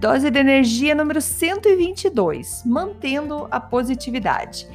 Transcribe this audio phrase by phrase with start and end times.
[0.00, 4.66] Dose de energia número 122, mantendo a positividade.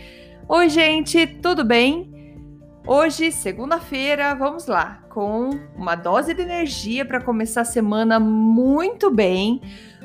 [0.48, 2.14] Oi, gente, tudo bem?
[2.86, 9.64] Hoje, segunda-feira, vamos lá, com uma dose de energia para começar a semana muito bem,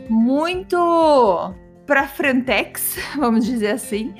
[0.08, 4.14] muito para frentex, vamos dizer assim.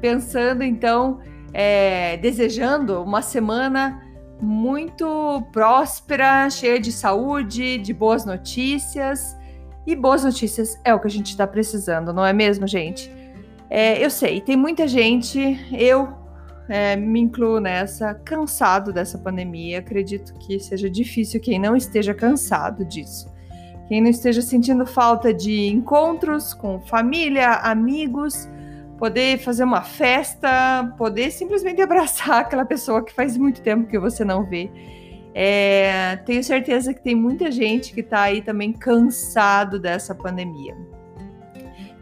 [0.00, 1.20] Pensando então,
[1.52, 4.02] é, desejando uma semana
[4.40, 9.36] muito próspera, cheia de saúde, de boas notícias
[9.86, 13.10] e boas notícias é o que a gente está precisando, não é mesmo, gente?
[13.68, 15.38] É, eu sei, tem muita gente,
[15.72, 16.24] eu
[16.68, 19.80] é, me incluo nessa, cansado dessa pandemia.
[19.80, 23.32] Acredito que seja difícil quem não esteja cansado disso.
[23.88, 28.48] Quem não esteja sentindo falta de encontros com família, amigos,
[28.98, 34.24] poder fazer uma festa, poder simplesmente abraçar aquela pessoa que faz muito tempo que você
[34.24, 34.70] não vê.
[35.36, 40.76] É, tenho certeza que tem muita gente que está aí também cansado dessa pandemia.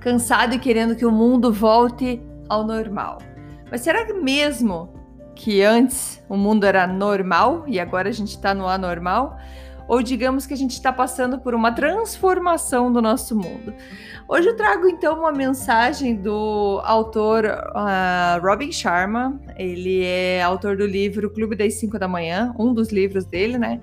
[0.01, 3.19] Cansado e querendo que o mundo volte ao normal.
[3.71, 4.93] Mas será que mesmo
[5.35, 9.39] que antes o mundo era normal e agora a gente está no anormal?
[9.89, 13.75] Ou digamos que a gente está passando por uma transformação do nosso mundo.
[14.29, 19.39] Hoje eu trago então uma mensagem do autor uh, Robin Sharma.
[19.57, 23.81] Ele é autor do livro Clube das 5 da Manhã, um dos livros dele, né?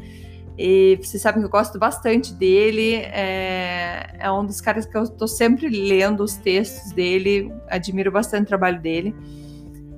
[0.57, 2.95] E vocês sabem que eu gosto bastante dele.
[2.95, 8.43] É, é um dos caras que eu estou sempre lendo os textos dele, admiro bastante
[8.43, 9.15] o trabalho dele.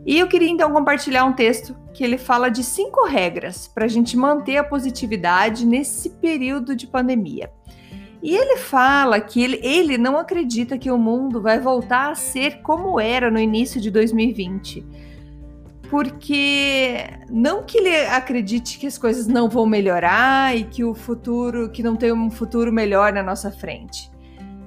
[0.05, 3.87] E eu queria então compartilhar um texto que ele fala de cinco regras para a
[3.87, 7.51] gente manter a positividade nesse período de pandemia.
[8.23, 12.61] E ele fala que ele, ele não acredita que o mundo vai voltar a ser
[12.61, 14.85] como era no início de 2020.
[15.89, 21.69] Porque não que ele acredite que as coisas não vão melhorar e que o futuro,
[21.71, 24.10] que não tem um futuro melhor na nossa frente.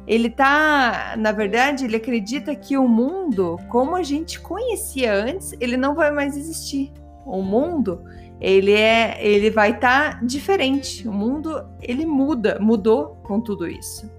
[0.07, 5.77] Ele tá, na verdade, ele acredita que o mundo, como a gente conhecia antes, ele
[5.77, 6.93] não vai mais existir.
[7.25, 8.05] O mundo,
[8.41, 11.09] ele é, ele vai estar tá diferente.
[11.09, 14.11] O mundo, ele muda, mudou com tudo isso.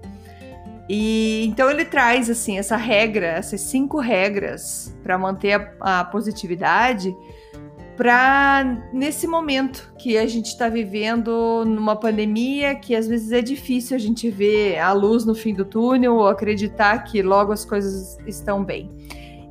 [0.88, 7.14] E então ele traz assim essa regra, essas cinco regras para manter a, a positividade
[7.96, 13.96] para nesse momento que a gente está vivendo numa pandemia que às vezes é difícil
[13.96, 18.18] a gente ver a luz no fim do túnel ou acreditar que logo as coisas
[18.26, 18.90] estão bem.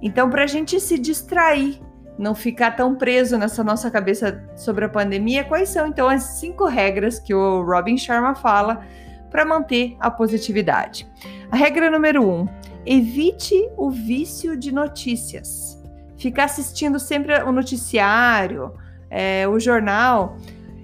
[0.02, 1.82] Então, para a gente se distrair,
[2.18, 6.66] não ficar tão preso nessa nossa cabeça sobre a pandemia, quais são então as cinco
[6.66, 8.86] regras que o Robin Sharma fala
[9.32, 11.08] para manter a positividade?
[11.50, 12.48] A regra número um:
[12.86, 15.84] evite o vício de notícias
[16.18, 18.74] ficar assistindo sempre o noticiário,
[19.10, 20.38] é, o jornal.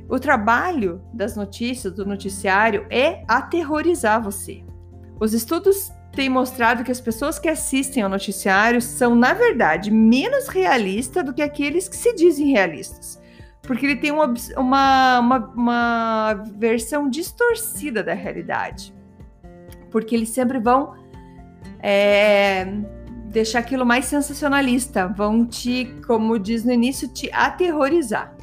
[0.09, 4.63] O trabalho das notícias, do noticiário, é aterrorizar você.
[5.19, 10.47] Os estudos têm mostrado que as pessoas que assistem ao noticiário são, na verdade, menos
[10.47, 13.21] realistas do que aqueles que se dizem realistas.
[13.61, 18.93] Porque ele tem uma, uma, uma, uma versão distorcida da realidade.
[19.89, 20.95] Porque eles sempre vão
[21.79, 22.65] é,
[23.31, 28.35] deixar aquilo mais sensacionalista, vão te, como diz no início, te aterrorizar.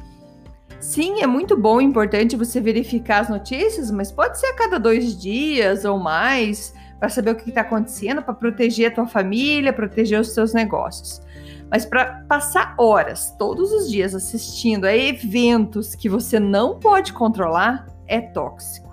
[0.79, 4.79] Sim, é muito bom e importante você verificar as notícias, mas pode ser a cada
[4.79, 9.71] dois dias ou mais, para saber o que está acontecendo, para proteger a tua família,
[9.71, 11.21] proteger os seus negócios.
[11.69, 17.85] Mas para passar horas todos os dias assistindo a eventos que você não pode controlar
[18.07, 18.89] é tóxico.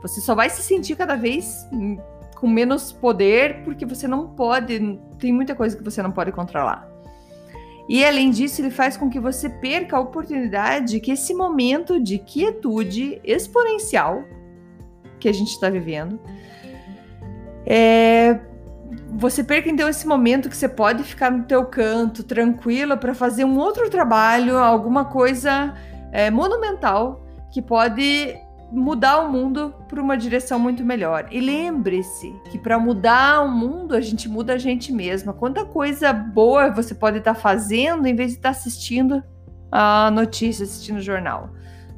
[0.00, 1.68] Você só vai se sentir cada vez
[2.46, 6.88] com menos poder, porque você não pode, tem muita coisa que você não pode controlar.
[7.88, 12.18] E além disso, ele faz com que você perca a oportunidade que esse momento de
[12.18, 14.22] quietude exponencial
[15.18, 16.20] que a gente está vivendo,
[17.66, 18.38] é,
[19.10, 23.44] você perca então esse momento que você pode ficar no teu canto, tranquila, para fazer
[23.44, 25.74] um outro trabalho, alguma coisa
[26.12, 28.36] é, monumental que pode
[28.70, 31.28] mudar o mundo para uma direção muito melhor.
[31.30, 35.32] E lembre-se que para mudar o mundo, a gente muda a gente mesma.
[35.32, 39.22] Quanta coisa boa você pode estar tá fazendo em vez de estar tá assistindo
[39.70, 41.50] a notícia, assistindo o jornal,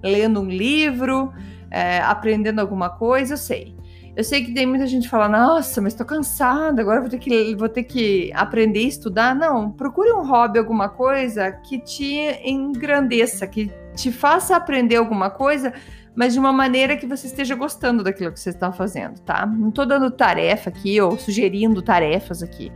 [0.03, 1.33] lendo um livro,
[1.71, 3.77] é, aprendendo alguma coisa, eu sei.
[4.17, 7.19] Eu sei que tem muita gente que fala, nossa, mas tô cansada, agora vou ter
[7.19, 9.33] que, vou ter que aprender a estudar.
[9.33, 15.73] Não, procure um hobby, alguma coisa que te engrandeça, que te faça aprender alguma coisa,
[16.19, 19.47] mas de uma maneira que você esteja gostando daquilo que você está fazendo, tá?
[19.47, 22.73] Não tô dando tarefa aqui ou sugerindo tarefas aqui.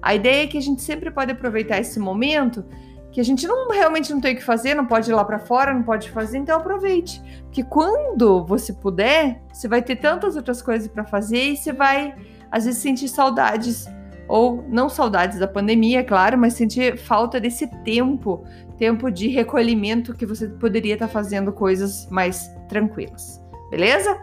[0.00, 2.64] A ideia é que a gente sempre pode aproveitar esse momento
[3.10, 5.40] que a gente não realmente não tem o que fazer, não pode ir lá para
[5.40, 7.20] fora, não pode fazer, então aproveite.
[7.46, 12.14] Porque quando você puder, você vai ter tantas outras coisas para fazer e você vai
[12.52, 13.86] às vezes sentir saudades
[14.28, 18.44] ou não saudades da pandemia, claro, mas sentir falta desse tempo,
[18.76, 23.42] tempo de recolhimento que você poderia estar tá fazendo coisas mais tranquilas.
[23.70, 24.20] Beleza?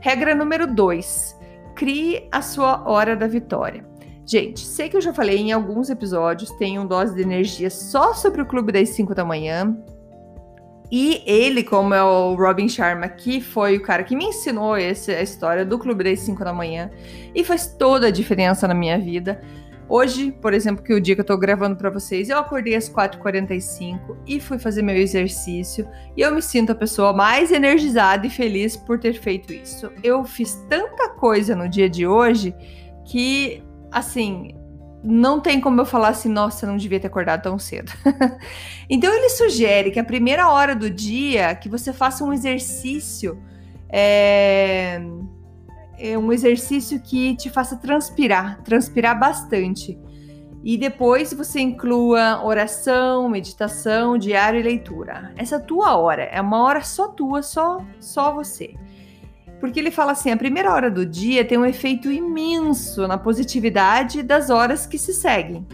[0.00, 1.36] Regra número 2:
[1.74, 3.84] crie a sua hora da vitória.
[4.26, 8.12] Gente, sei que eu já falei em alguns episódios, tem um dose de energia só
[8.12, 9.74] sobre o clube das 5 da manhã.
[10.90, 15.12] E ele, como é o Robin Sharma, que foi o cara que me ensinou essa
[15.12, 16.90] a história do clube das 5 da manhã
[17.34, 19.40] e faz toda a diferença na minha vida.
[19.88, 22.74] Hoje, por exemplo, que é o dia que eu tô gravando para vocês, eu acordei
[22.74, 28.26] às 4h45 e fui fazer meu exercício e eu me sinto a pessoa mais energizada
[28.26, 29.90] e feliz por ter feito isso.
[30.02, 32.54] Eu fiz tanta coisa no dia de hoje
[33.06, 34.54] que assim,
[35.02, 37.90] não tem como eu falar assim, nossa, não devia ter acordado tão cedo.
[38.90, 43.42] então ele sugere que a primeira hora do dia que você faça um exercício,
[43.88, 45.00] é,
[45.98, 49.98] é um exercício que te faça transpirar, transpirar bastante.
[50.62, 55.32] E depois você inclua oração, meditação, diário e leitura.
[55.36, 58.74] Essa tua hora é uma hora só tua, só só você.
[59.60, 64.22] Porque ele fala assim: a primeira hora do dia tem um efeito imenso na positividade
[64.22, 65.66] das horas que se seguem.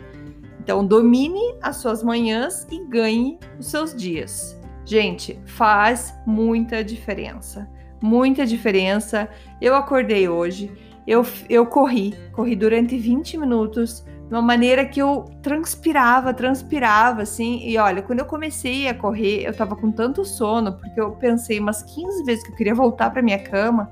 [0.60, 4.58] Então, domine as suas manhãs e ganhe os seus dias.
[4.86, 7.68] Gente, faz muita diferença.
[8.04, 9.30] Muita diferença.
[9.62, 10.70] Eu acordei hoje,
[11.06, 17.66] eu, eu corri, corri durante 20 minutos de uma maneira que eu transpirava, transpirava, assim.
[17.66, 21.58] E olha, quando eu comecei a correr, eu tava com tanto sono, porque eu pensei
[21.58, 23.90] umas 15 vezes que eu queria voltar para minha cama.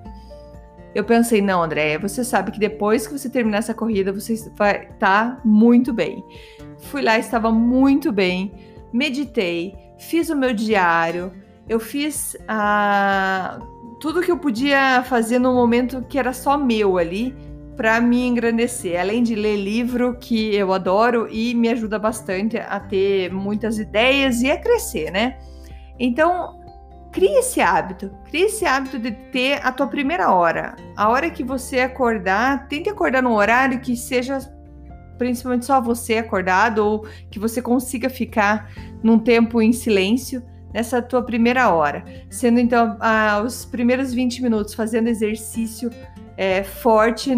[0.94, 4.82] Eu pensei, não, André, você sabe que depois que você terminar essa corrida, você vai
[4.82, 6.23] estar tá muito bem.
[6.81, 8.53] Fui lá, estava muito bem,
[8.93, 11.32] meditei, fiz o meu diário,
[11.67, 13.58] eu fiz a...
[14.02, 17.32] tudo que eu podia fazer no momento que era só meu ali
[17.76, 19.00] para me engrandecer.
[19.00, 24.43] Além de ler livro que eu adoro e me ajuda bastante a ter muitas ideias
[24.43, 25.38] e a crescer, né?
[26.00, 26.58] Então,
[27.12, 30.75] crie esse hábito, crie esse hábito de ter a tua primeira hora.
[30.96, 34.40] A hora que você acordar, tente acordar num horário que seja
[35.16, 38.69] principalmente só você acordado ou que você consiga ficar
[39.00, 44.74] num tempo em silêncio nessa tua primeira hora, sendo então ah, os primeiros 20 minutos
[44.74, 45.90] fazendo exercício
[46.36, 47.30] é, forte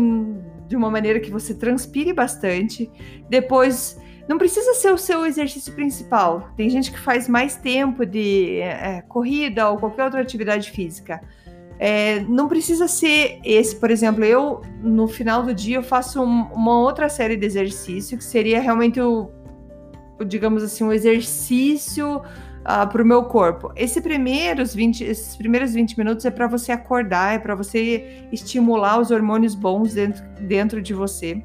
[0.67, 2.91] de uma maneira que você transpire bastante.
[3.29, 3.99] Depois,
[4.29, 6.51] não precisa ser o seu exercício principal.
[6.57, 11.21] Tem gente que faz mais tempo de é, corrida ou qualquer outra atividade física.
[11.79, 16.45] É, não precisa ser esse, por exemplo, eu no final do dia eu faço um,
[16.53, 19.29] uma outra série de exercício que seria realmente o,
[20.19, 22.23] o digamos assim, um exercício
[22.65, 23.73] uh, ah, para o meu corpo.
[23.77, 28.99] Esse primeiros 20, esses primeiros 20 minutos é para você acordar, é para você estimular
[28.99, 31.43] os hormônios bons dentro, dentro de você.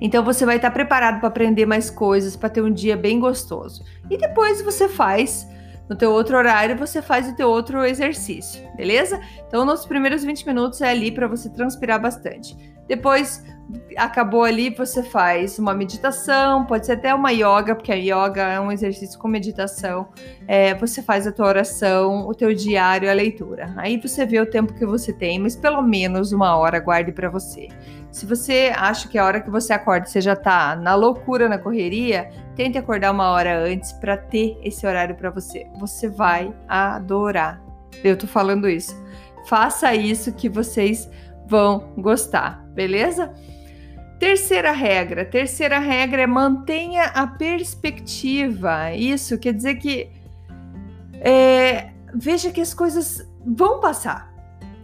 [0.00, 3.84] Então você vai estar preparado para aprender mais coisas, para ter um dia bem gostoso.
[4.10, 5.46] E depois você faz
[5.88, 9.20] no teu outro horário, você faz o teu outro exercício, beleza?
[9.46, 12.56] Então nos primeiros 20 minutos é ali para você transpirar bastante.
[12.88, 13.44] Depois
[13.96, 18.60] acabou ali, você faz uma meditação, pode ser até uma yoga, porque a yoga é
[18.60, 20.08] um exercício com meditação.
[20.46, 23.72] É, você faz a tua oração, o teu diário, a leitura.
[23.76, 27.28] Aí você vê o tempo que você tem, mas pelo menos uma hora guarde para
[27.28, 27.68] você.
[28.16, 31.58] Se você acha que a hora que você acorda você já tá na loucura, na
[31.58, 35.66] correria, tente acordar uma hora antes para ter esse horário para você.
[35.78, 37.62] Você vai adorar.
[38.02, 38.96] Eu tô falando isso.
[39.46, 41.10] Faça isso que vocês
[41.46, 43.34] vão gostar, beleza?
[44.18, 48.94] Terceira regra, terceira regra é mantenha a perspectiva.
[48.94, 50.10] Isso quer dizer que
[51.20, 54.34] é, veja que as coisas vão passar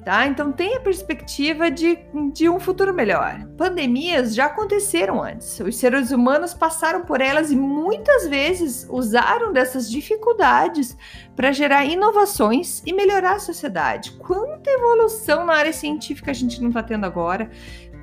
[0.04, 0.26] tá?
[0.26, 1.98] Então tenha perspectiva de,
[2.32, 3.44] de um futuro melhor.
[3.56, 5.58] Pandemias já aconteceram antes.
[5.60, 10.96] Os seres humanos passaram por elas e muitas vezes usaram dessas dificuldades
[11.34, 14.12] para gerar inovações e melhorar a sociedade.
[14.12, 17.50] Quanta evolução na área científica a gente não está tendo agora?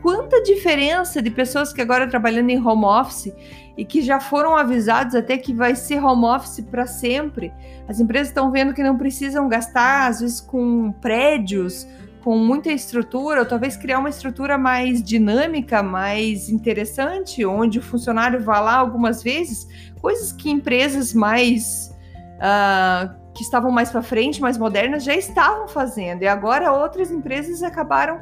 [0.01, 3.33] quanta diferença de pessoas que agora trabalhando em home office
[3.77, 7.53] e que já foram avisados até que vai ser home office para sempre.
[7.87, 11.87] As empresas estão vendo que não precisam gastar, às vezes, com prédios,
[12.23, 18.41] com muita estrutura, ou talvez criar uma estrutura mais dinâmica, mais interessante, onde o funcionário
[18.41, 19.67] vá lá algumas vezes,
[20.01, 21.97] coisas que empresas mais.
[22.39, 26.23] Uh, que estavam mais para frente, mais modernas, já estavam fazendo.
[26.23, 28.21] E agora outras empresas acabaram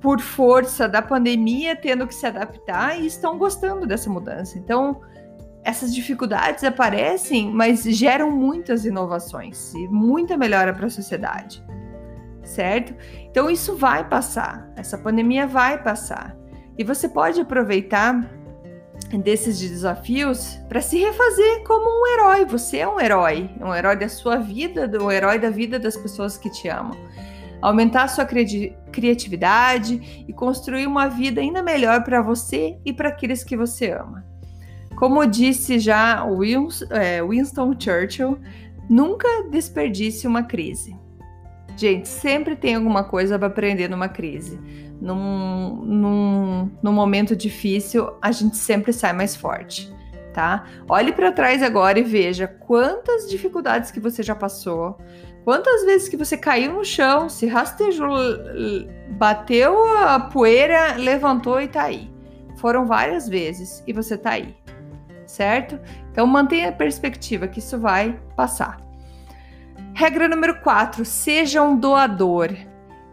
[0.00, 4.58] por força da pandemia, tendo que se adaptar e estão gostando dessa mudança.
[4.58, 5.00] Então,
[5.62, 11.62] essas dificuldades aparecem, mas geram muitas inovações e muita melhora para a sociedade,
[12.42, 12.94] certo?
[13.30, 16.34] Então, isso vai passar, essa pandemia vai passar.
[16.78, 18.26] E você pode aproveitar
[19.18, 22.44] desses desafios para se refazer como um herói.
[22.44, 26.36] Você é um herói, um herói da sua vida, um herói da vida das pessoas
[26.36, 26.96] que te amam
[27.60, 33.44] aumentar sua cri criatividade e construir uma vida ainda melhor para você e para aqueles
[33.44, 34.24] que você ama.
[34.96, 36.26] Como disse já
[36.90, 38.38] é, Winston Churchill,
[38.88, 40.96] nunca desperdice uma crise.
[41.76, 44.58] Gente, sempre tem alguma coisa para aprender numa crise.
[45.00, 49.90] Num, num, num momento difícil, a gente sempre sai mais forte,
[50.34, 50.66] tá?
[50.88, 54.98] Olhe para trás agora e veja quantas dificuldades que você já passou,
[55.44, 58.16] Quantas vezes que você caiu no chão, se rastejou,
[59.10, 62.10] bateu a poeira, levantou e tá aí?
[62.58, 64.54] Foram várias vezes e você tá aí,
[65.26, 65.80] certo?
[66.12, 68.78] Então mantenha a perspectiva que isso vai passar.
[70.00, 72.56] Regra número 4: seja um doador.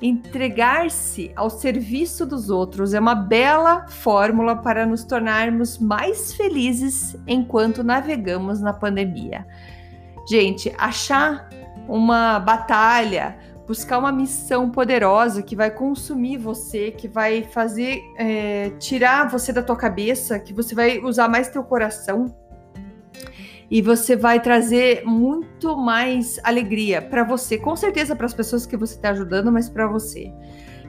[0.01, 7.84] Entregar-se ao serviço dos outros é uma bela fórmula para nos tornarmos mais felizes enquanto
[7.84, 9.46] navegamos na pandemia.
[10.29, 11.50] Gente, achar
[11.89, 19.27] uma batalha, buscar uma missão poderosa que vai consumir você, que vai fazer é, tirar
[19.27, 22.34] você da tua cabeça, que você vai usar mais teu coração
[23.69, 28.77] e você vai trazer muito mais alegria para você, com certeza para as pessoas que
[28.77, 30.31] você está ajudando, mas para você.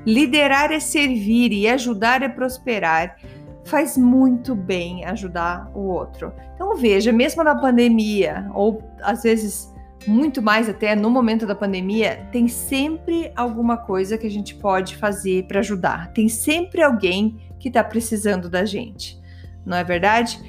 [0.06, 3.16] Liderar é servir e ajudar é prosperar.
[3.64, 6.32] Faz muito bem ajudar o outro.
[6.54, 9.74] Então veja, mesmo na pandemia ou às vezes
[10.06, 14.96] muito mais até no momento da pandemia, tem sempre alguma coisa que a gente pode
[14.96, 16.12] fazer para ajudar.
[16.12, 19.20] Tem sempre alguém que está precisando da gente,
[19.66, 20.40] não é verdade?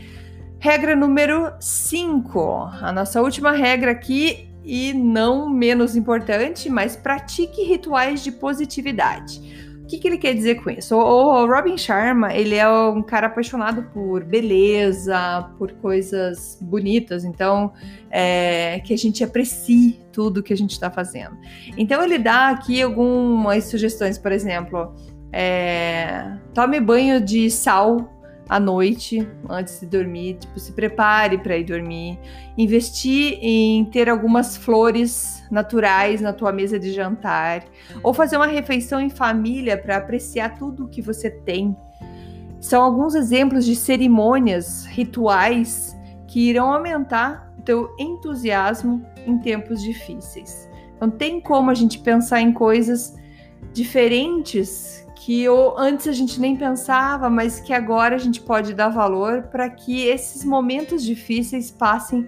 [0.59, 8.23] Regra número 5, a nossa última regra aqui e não menos importante, mas pratique rituais
[8.23, 10.95] de positividade que, que ele quer dizer com isso?
[10.95, 17.73] O, o, Robin Sharma, ele é um cara apaixonado por beleza, por coisas bonitas, então
[18.11, 21.35] é, que a gente aprecie tudo que a gente está fazendo.
[21.75, 24.93] Então ele dá aqui algumas sugestões, por exemplo,
[25.33, 28.18] é, tome banho de sal
[28.49, 32.19] à noite, antes de dormir, tipo, se prepare para ir dormir.
[32.57, 37.63] Investir em ter algumas flores naturais na tua mesa de jantar,
[38.01, 41.77] ou fazer uma refeição em família para apreciar tudo que você tem.
[42.59, 45.95] São alguns exemplos de cerimônias, rituais
[46.27, 50.67] que irão aumentar o teu entusiasmo em tempos difíceis.
[50.95, 53.15] Então tem como a gente pensar em coisas
[53.71, 55.45] diferentes que
[55.77, 60.05] antes a gente nem pensava, mas que agora a gente pode dar valor para que
[60.07, 62.27] esses momentos difíceis passem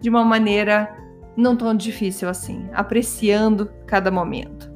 [0.00, 0.88] de uma maneira
[1.36, 4.72] não tão difícil assim, apreciando cada momento.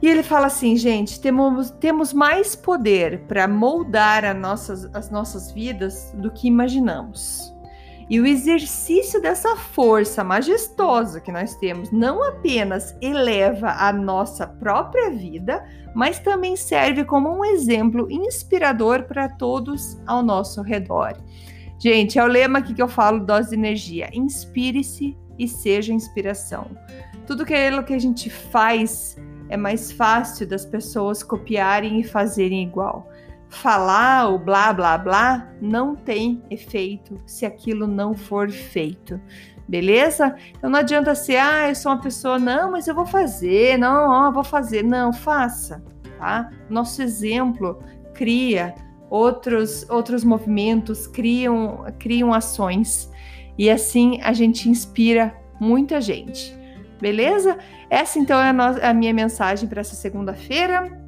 [0.00, 6.12] E ele fala assim, gente, temos, temos mais poder para moldar nossas, as nossas vidas
[6.16, 7.52] do que imaginamos.
[8.08, 15.10] E o exercício dessa força majestosa que nós temos não apenas eleva a nossa própria
[15.10, 21.20] vida, mas também serve como um exemplo inspirador para todos ao nosso redor.
[21.80, 24.08] Gente, é o lema aqui que eu falo, dose de energia.
[24.12, 26.70] Inspire-se e seja inspiração.
[27.26, 29.16] Tudo aquilo que a gente faz
[29.48, 33.10] é mais fácil das pessoas copiarem e fazerem igual
[33.48, 39.20] falar o blá blá blá não tem efeito se aquilo não for feito.
[39.68, 40.36] Beleza?
[40.56, 44.10] Então não adianta ser, ah, eu sou uma pessoa, não, mas eu vou fazer, não,
[44.10, 44.84] ó, vou fazer.
[44.84, 45.82] Não, faça,
[46.18, 46.50] tá?
[46.70, 47.82] Nosso exemplo
[48.14, 48.74] cria
[49.10, 53.10] outros outros movimentos, criam, criam ações.
[53.58, 56.56] E assim a gente inspira muita gente.
[57.00, 57.58] Beleza?
[57.90, 61.05] Essa então é a, no, a minha mensagem para essa segunda-feira.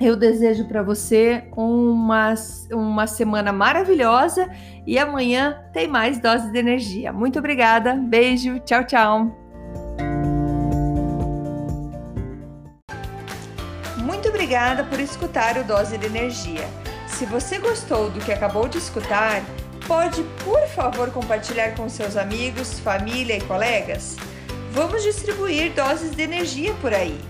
[0.00, 2.34] Eu desejo para você uma,
[2.72, 4.48] uma semana maravilhosa
[4.86, 7.12] e amanhã tem mais dose de energia.
[7.12, 9.40] Muito obrigada, beijo, tchau, tchau.
[14.50, 16.68] obrigada por escutar o Dose de Energia.
[17.06, 19.44] Se você gostou do que acabou de escutar,
[19.86, 24.16] pode, por favor, compartilhar com seus amigos, família e colegas?
[24.72, 27.29] Vamos distribuir doses de energia por aí.